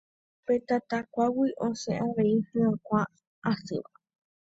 Upe 0.43 0.55
tatakuágui 0.67 1.49
osẽ 1.65 1.95
avei 2.05 2.35
hyakuã 2.49 3.01
asýva 3.51 3.91